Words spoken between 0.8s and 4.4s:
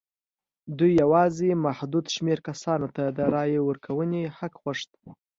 یوازې محدود شمېر کسانو ته د رایې ورکونې